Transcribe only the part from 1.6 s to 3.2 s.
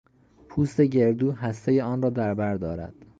آنرا در بر دارد.